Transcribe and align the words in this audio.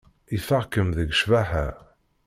Ifeɣ-kem 0.35 0.89
deg 0.97 1.09
ccbaḥa. 1.19 1.67